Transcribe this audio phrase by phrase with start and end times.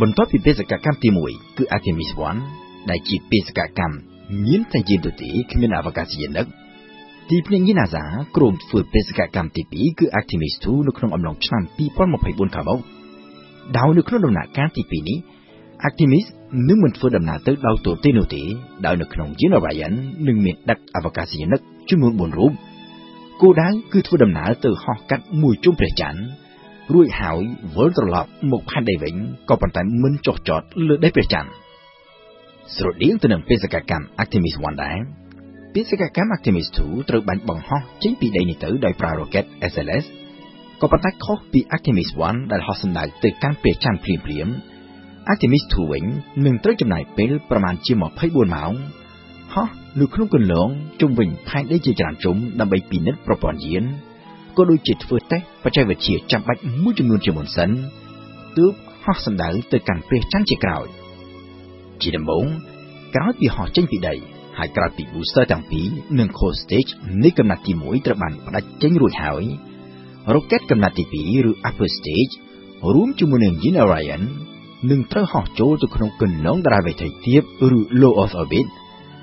[0.00, 2.10] បន្ទាប់ពីបេសកកម្មទី1គឺ Artemis
[2.50, 3.96] 1ដែលជាបេសកកម្ម
[4.46, 6.46] មានតែយានទទីគ្មានអវកាសយានិក
[7.30, 8.04] ទីភ្នាក់ងារ NASA
[8.36, 12.20] ក្រុមធ្វើបេសកកម្មទី2គឺ Artemis 2នៅក្នុងអំឡុងឆ្នាំ2024ខាងមុខ
[13.76, 15.18] ដោយនៅក្នុងដំណាក់កាលទី2នេះ
[15.88, 16.24] Artemis
[16.68, 18.42] នឹងមិនធ្វើដំណើរទៅដល់ទូទេនោះទេ
[18.86, 19.92] ដោយនៅក្នុងយាន Orion
[20.26, 22.52] នឹងមានដឹកអវកាសយានិកចំនួន4រូប
[23.40, 26.20] គោលដៅគឺធ្វើដំណើរទៅហោះកាត់មួយជុំព្រះច័ន្ទ
[26.92, 27.40] រួចហើយ
[27.76, 29.14] វិលត្រឡប់មកផែនដីវិញ
[29.48, 31.50] ក៏ប៉ុន្តែមិនចុះចតលើដីព្រះច័ន្ទ
[32.76, 34.98] ស្រដៀងទៅនឹងបេសកកម្ម Artemis 1ដែរ
[35.74, 40.04] បេសកកម្ម Artemis 2ត្រូវបាញ់បង្ហោះចេញពីដីនេះទៅដោយប្រើ rocket SLS
[40.80, 44.54] ក៏ប៉ុន្តែខុសពី Artemis 1ដែលហោះសម្ដៅទៅកាន់ព្រះច័ន្ទភ្លាមៗ
[45.32, 46.04] Artemis 2វិញ
[46.46, 48.72] នឹងត្រូវចំណាយពេលប្រមាណជា24ម៉ោង
[49.54, 49.68] ហោះ
[50.00, 50.68] នៅក្នុងគន្លង
[51.00, 53.84] ជុំវិញផែនដីជាច្រើនជុំដើម្បីពិនិត្យប្រព័ន្ធយាន
[54.56, 57.70] ក៏ដូចជាធ្វើតេស្តបច្ចេកវិទ្យាចាំបាច់មួយចំនួនជាមុនសិន
[58.56, 58.72] ទើប
[59.04, 60.86] ហោះសម្ដៅទៅកាន់ព្រះច័ន្ទជាក្រោយ
[62.00, 62.46] ជាដំបូង
[63.14, 64.14] ក្រោយពីហោះចេញពីដី
[64.58, 65.86] ហើយក្រោយពី booster ទាំងពីរ
[66.18, 66.90] និង core stage
[67.22, 69.44] នៃកំណត់ទី1ត្រូវបានផ្ដាច់ចេញរួចហើយ
[70.34, 72.34] rocket កំណត់ទី2ឬ upper stage
[72.94, 74.22] រួមជាមួយនឹង Yin Orion
[74.90, 77.42] នឹងត្រូវហោះចូលទៅក្នុងគន្លងតារាវិថីទាប
[77.76, 78.66] ឬ low Earth orbit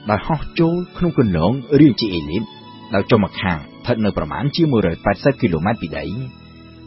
[0.10, 2.44] ដែលហោះចូលក្នុងគន្លងរាងជាអេលីប
[2.94, 4.64] ដោយចុះមកខាងស្ថិតនៅប្រមាណជា
[5.02, 6.06] 180គីឡូម៉ែត្រពីដី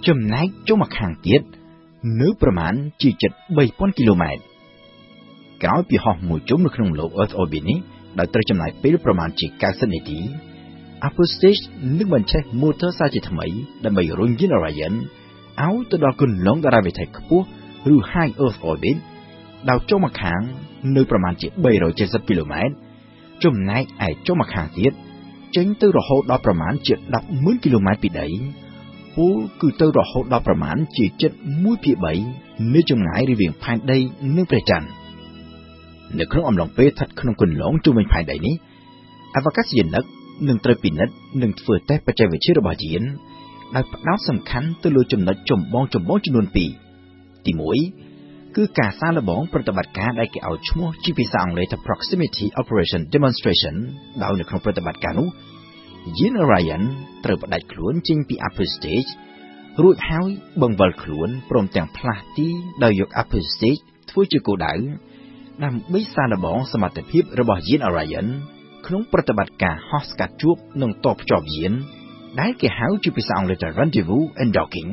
[0.07, 1.43] ចំណែកចុះមកខាងទៀត
[2.21, 3.33] នៅប្រមាណជាជិត
[3.67, 4.43] 3000គីឡូម៉ែត្រ
[5.63, 7.79] ក្រោយពីហោះមួយជុំនៅក្នុង low Earth orbit នេះ
[8.19, 10.19] ដោយត្រូវចំណាយពេលប្រមាណជា90នាទី
[11.07, 11.63] Upper Stage
[11.99, 13.47] នឹងបញ្ឆេះ motor សារជាថ្មី
[13.85, 14.95] ដើម្បីរុញយាន Orion
[15.63, 17.45] ឲ្យទៅដល់គន្លងតារាវិថីខ្ពស់
[17.95, 18.97] ឬ High Earth Orbit
[19.69, 20.41] ដោយចុះមកខាង
[20.97, 21.49] នៅប្រមាណជា
[21.89, 22.75] 370គីឡូម៉ែត្រ
[23.45, 24.93] ចំណែកឯចុះមកខាងទៀត
[25.57, 26.95] ចេញទៅរហូតដល់ប្រមាណជា
[27.29, 28.29] 100,000គីឡូម៉ែត្រពីដី
[29.17, 31.97] ពូលគឺទៅរហូតដល់ប្រមាណជាជិត1ភាគ
[32.35, 33.99] 3នៃចម្ងាយរវាងផែនដី
[34.37, 34.89] និងព្រះច័ន្ទ
[36.19, 38.55] នៅក្នុងអំឡុងពេលស្ថិតក្នុងគន្លងជុំវិញផែនដីនេះ
[39.37, 40.05] អវកាសយានិក
[40.49, 43.03] នឹងត្រូវពិនិត្យនិងធ្វើតេស្តបច្ចេកវិទ្យារបស់យាន
[43.75, 46.67] ដោយផ្ដោតសំខាន់ទៅលើចំណុចចម្បងចម្បងចំនួន2ទី
[47.59, 48.12] 1
[48.57, 53.77] គឺការសាកល្បងប្រតិបត្តិការដែលគេឲ្យឈ្មោះជាភាសាអង់គ្លេសថា Proximity Operation Demonstration
[54.23, 55.29] ដោយនៅក្នុងប្រតិបត្តិការនោះ
[56.19, 56.83] យាន Orion
[57.25, 59.11] ត្រូវផ្ដាច់ខ្លួនចេញពី Upper Stage
[59.83, 60.29] រួចហើយ
[60.63, 62.49] បង្វិលខ្លួនព្រមទាំងផ្លាស់ទី
[62.85, 63.81] ដោយយក Upper Stage
[64.11, 64.75] ធ្វើជាគោលដៅ
[65.65, 68.27] ដើម្បីសាកល្បងសមត្ថភាពរបស់យាន Orion
[68.87, 71.73] ក្នុងប្រតិបត្តិការហោះស្កាត់ជួបនិងតបភ្ជាប់យាន
[72.41, 74.91] ដែលគេហៅជាភាសាអង់គ្លេសថា Rendezvous and Docking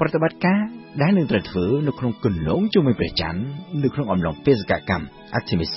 [0.00, 0.60] ប្រតិបត្តិការ
[1.02, 3.40] ដែលនឹងត្រូវធ្វើនៅក្នុងគន្លងជុំវិញព្រះច័ន្ទ
[3.82, 5.04] នៅក្នុងអំឡុងបេសកកម្ម
[5.38, 5.72] Artemis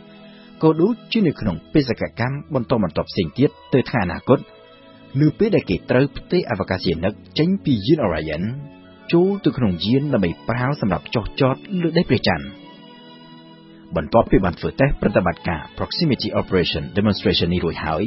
[0.00, 4.38] 3ក៏ដូចជានៅក្នុងបេសកកម្មបន្តបន្តផ្សេងទៀតទៅថ្ងៃអនាគត
[5.20, 8.42] នៅពេលដែលគេត្រូវផ្ទេរអវកាសយានិកចេញពីយាន Orion
[9.12, 12.46] ចូលទៅក្នុងយានដើម្បីប្រើសម្រាប់ចុះចតលើដីព្រះច័ន្ទ
[13.96, 18.04] បន្ទាប់ពីបានធ្វើតេស្តប្រតិបត្តិការ Proximity Operation Demonstration នេះរួចហើយ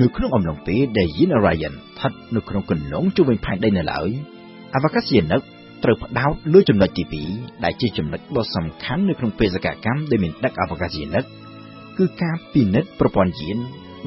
[0.00, 4.10] នៅក្នុងអំឡុងពេលដែលយាន Orion ស្ថិតនៅក្នុងគន្លងជុំវិញផែនដីនៅឡើយ
[4.74, 5.40] អវកាសយានិក
[5.84, 7.04] ត្រូវផ្ដោតលើចំណុចទី
[7.34, 11.24] 2ដែលជាចំណុចដ៏សំខាន់នៅក្នុងបេសកកម្មដែលមានដឹកអវកាសយានិក
[11.98, 13.58] គឺការពិនិត្យប្រព័ន្ធយាន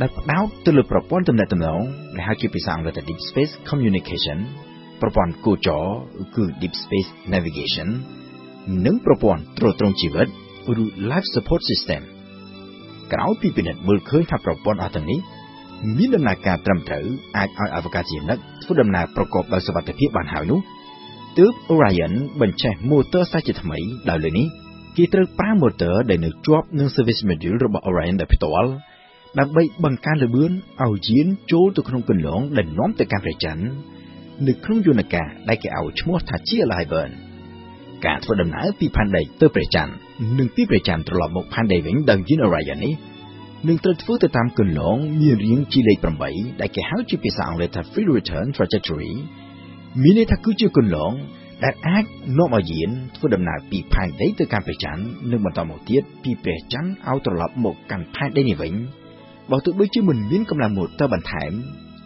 [0.01, 1.81] ដែលផ្ដោតទៅលើប្រព័ន្ធទំនាក់ទំនង
[2.16, 4.38] ដែលហៅជាភាសាអង់គ្លេសថា Deep Space Communication
[5.01, 5.85] ប្រព័ន្ធគោចរ
[6.35, 7.90] គឺ Deep Space Navigation
[8.85, 10.28] និងប្រព័ន្ធត្រួតត្រងជីវិត
[10.81, 12.01] ឬ Life Support System
[13.13, 15.19] ក្រោយពីពិនិត្យមើលឃើញថាប្រព័ន្ធអស់ទាំងនេះ
[15.97, 17.05] មានដំណើរការត្រឹមត្រូវ
[17.38, 20.59] អាចឲ្យអវកាសយានិកធ្វើដំណើរប្រកបដោយសុវត្ថិភាពបានហើយនោះ
[21.38, 23.79] ទើប Orion បញ្ចេញ motor សាជាថ្មី
[24.09, 24.47] ដោយលើនេះ
[24.97, 28.71] គេត្រូវប្រើ motor ដែលនៅជាប់នឹង service module របស់ Orion ដោយផ្ទាល់
[29.39, 30.51] ដើម្បីបង្កើនល្បឿន
[30.83, 33.63] ឲ្យយានចូលទៅក្នុងគន្លងដែលនាំទៅកាន់ព្រះច័ន្ទ
[34.47, 37.11] នៅក្នុងយន្តការដែលគេឲ្យឈ្មោះថាជា Aliburn
[38.05, 39.94] ការធ្វើដំណើរពីផែនដីទៅព្រះច័ន្ទ
[40.38, 42.94] និងពីព្រះច័ន្ទត្រឡប់មកផែនដីវិញដោយយាន Orion នេះ
[43.68, 45.98] នឹងត្រូវធ្វើទៅតាមគន្លងមានរាងជាលេខ
[46.30, 49.13] 8ដែលគេហៅជាភាសាអង់គ្លេសថា free return trajectory
[50.01, 51.13] មានន័យថាគឺជាគន្លង
[51.63, 52.04] ដែលអាច
[52.38, 58.74] នាំឲ្យយានធ្វើដំណើរពីផែនដីទៅកាន់ព្រះច័ន្ទនិងបន្តមកទៀតពីព្រះច័ន្ទឲ្យត្រឡប់មកកាន់ផែនដីនេះវិញ
[59.51, 61.51] បើទោះបីជាមិនមានកម្លាំងម៉ូទ័របន្ថែម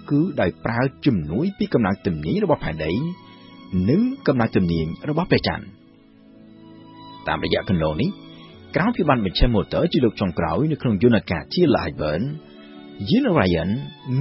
[0.09, 2.91] គឺដោយប្រើជំនួយពីកម្លាំងទំនាញរបស់ផែនដី
[3.89, 5.65] និងកម្លាំងទំនាញរបស់ព្រះច័ន្ទ
[7.27, 8.09] តាមរយៈគន្លងនេះ
[8.75, 12.23] ក្រោយពីបានបញ្ចេញម៉ូទ័រជាលើកចុងក្រោយនៅក្នុងយន្តការ Teal Lightburn
[13.09, 13.69] យាន Orion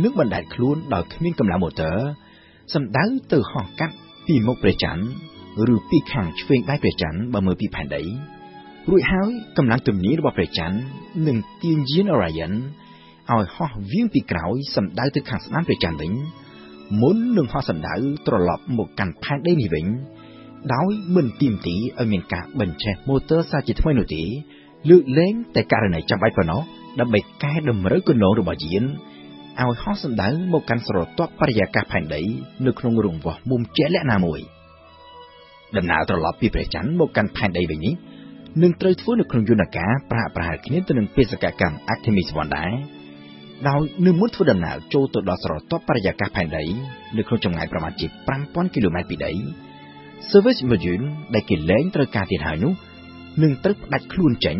[0.03, 1.97] នឹងបណ្ដែតខ្លួនដោយគ្មានកម្លាំងម៉ូទ័រ
[2.75, 3.95] សម្ដៅទៅហោះកាត់
[4.27, 8.03] ពីមុខព្រះច័ន្ទឬពីខាងឆ្វេងដៃព្រះច័ន្ទបើមើលពីផែនដី
[8.91, 10.77] រួចហើយកម្លាំងទំនាញរបស់ព្រះច័ន្ទ
[11.27, 12.53] នឹងទាញយាន Orion
[13.31, 16.13] ឲ្យហោះវៀងពីក្រោយសម្ដៅទៅខាងស្ដាំព្រះច័ន្ទវិញ
[17.01, 17.95] មុននឹងហោះសម្ដៅ
[18.27, 19.87] ត្រឡប់មកកាន់ផែនដីនេះវិញ
[20.75, 24.23] ដោយមិនទីមទីឲ្យមានការបញ្ឆេះម៉ូទ័រសាជាថ្មីនោះទេ
[24.89, 26.61] លើកលែងតែករណីចាំបាច់ប៉ុណ្ណោះ
[27.01, 32.23] ដើម្បីកែតម្រូវគន្លងរបស់យានឲ្យហោះសម្ដៅមកកាន់ស្រទាប់បរិយាកាសផែនដី
[32.67, 34.41] នៅក្នុងរង្វង់មុំជាក់លាក់ណាមួយ
[35.77, 37.95] ដំណើរត្រឡប់ពីព្រះច័ន្ទមកកាន់ផែនដីវិញនេះ
[38.63, 42.73] នឹងត្រូវធ្វើនៅក្នុងយន្តការប្រាក់ប្រហែលគ្នាទៅនឹងបេសកកម្ម Artemis 1ដែរ
[43.69, 46.65] ដោយនៅមុនធ្វើដំណើរចូលទៅដល់ស្រទាប់បរិយាកាសផែនដី
[47.17, 48.07] នៅក្នុងចម្ងាយប្រមាណជា
[48.41, 49.33] 5000គីឡូម៉ែត្រពីដី
[50.31, 51.05] Service Module
[51.35, 52.73] ដែលគេលែងត្រូវការទៀតហើយនោះ
[53.43, 54.57] នឹងត្រូវផ្ដាច់ខ្លួនចេញ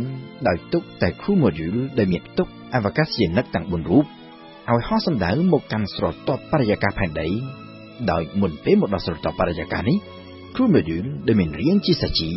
[0.49, 7.29] ដោយទុកតែ Crew Module ដែលមានទុកអវកាសយានិកទាំង4រូបឲ្យហោះសម្ដៅមកកាន់ស្រទាប់បរិយាកាសផែនដី
[8.11, 9.99] ដោយមុនពេលមកដល់ស្រទាប់បរិយាកាសនេះ
[10.55, 12.31] Crew Module ដែលមានរាងជាសាជី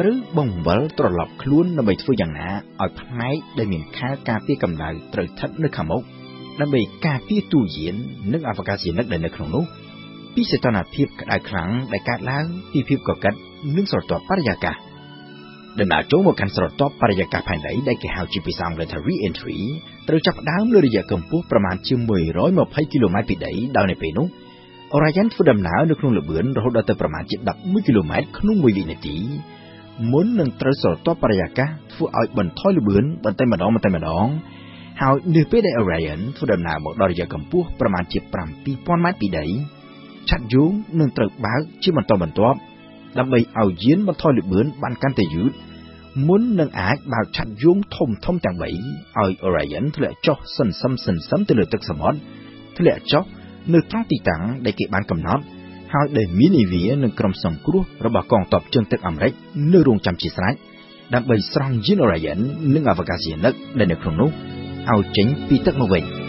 [0.00, 2.50] ត្រូវបង្វិលត្រឡប់ខ្លួនដើម្បីធ្វើយ៉ាងណា
[2.82, 6.02] ឲ្យផ្នែកដែលមានខែលការពារកម្ដៅត្រូវស្ថិតនៅខាងមុខ
[6.60, 7.94] ដើម្បីការពារទូយាន
[8.32, 9.64] និងអវកាសយានិកដែលនៅក្នុងនោះ
[10.34, 13.34] ពីសីតុណ្ហភាពក្តៅខ្លាំងដែលកើតឡើងពីភាពកកិត
[13.76, 14.76] និងស្រទាប់បរិយាកាស
[15.80, 19.58] ដំណើរចូលមកកាន់ស្រទាប់បរិយាកាសផែនដីដែលគេហៅជាភាសាអង់គ្លេសថា re-entry
[20.08, 21.94] ត្រូវចាប់ផ្ដើមលើរយៈកម្ពស់ប្រមាណជា
[22.44, 24.26] 120គីឡូម៉ែត្រពីដីដោយនៅពេលនោះ
[24.94, 29.16] Orion ធ្វើដំណើរនៅក្នុងល្បឿនរហូតដល់ទៅប្រមាណជា11គីឡូម៉ែត្រក្នុង1វិនាទី
[30.12, 34.26] មុននឹងត្រូវស្រទាប់បរិយាកាសធ្វើឲ្យបន្ថយល្បឿនបន្តិចម្ដងបន្តិចម្ដង
[35.00, 38.18] ហើយនៅពេលដែល Orion ធ្វើដំណើរមកដល់រយៈកម្ពស់ប្រមាណជា
[38.60, 39.46] 7000ម៉ែត្រពីដី
[40.30, 42.58] ឆ័ត្រយងនឹងត្រូវបើកជាបន្តបន្ទាប់
[43.18, 45.52] ដើម្បីឲ្យយានបន្ថយល្បឿនបានកាន់តែយឺត
[46.28, 48.74] មុននឹងអាចបើកឆ័ត្រយងធំធំទាំង3ឲ្យ
[49.46, 52.18] Orion ធ្លាក់ចុះសន្សឹមសន្សឹមទៅលើទឹកសមុទ្រ
[52.78, 53.24] ធ្លាក់ចុះ
[53.72, 55.42] នៅត្រង់ទីតាំងដែលគេបានកំណត់
[55.92, 59.32] ហើយដែលមាននាវានិងក្រុមសង្គ្រោះរបស់កងទ័ពជើងទឹកអាមេរិក
[59.72, 60.54] នៅរងចាំជាស្រេច
[61.14, 62.40] ដើម្បីស្រង់យាន Orion
[62.74, 64.30] និងអវកាសយានិកដែលនៅក្នុងនោះ
[64.90, 66.04] ឲ្យចេញពីទឹកមកវិញ។